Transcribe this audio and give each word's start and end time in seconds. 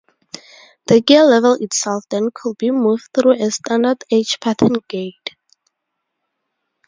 The 0.87 0.99
gear 1.01 1.25
lever 1.25 1.57
itself 1.61 2.05
then 2.09 2.29
could 2.33 2.57
be 2.57 2.71
moved 2.71 3.09
through 3.13 3.33
a 3.33 3.51
standard 3.51 4.03
'H 4.11 4.39
pattern' 4.39 4.77
gate. 4.87 5.35